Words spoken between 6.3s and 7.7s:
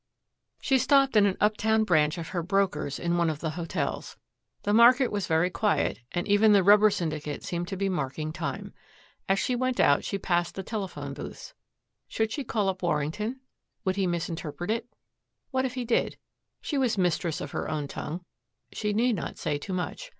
the Rubber Syndicate seemed